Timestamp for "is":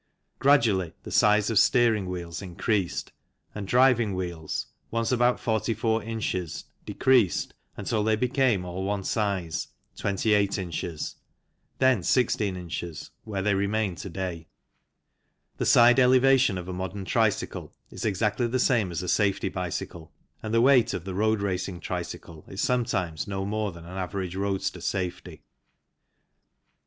17.91-18.03, 22.47-22.59